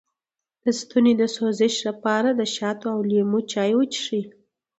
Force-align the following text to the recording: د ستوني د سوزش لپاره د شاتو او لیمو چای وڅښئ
د 0.63 0.65
ستوني 0.79 1.13
د 1.17 1.23
سوزش 1.35 1.73
لپاره 1.87 2.29
د 2.33 2.41
شاتو 2.55 2.85
او 2.93 2.99
لیمو 3.09 3.39
چای 3.51 3.71
وڅښئ 3.75 4.21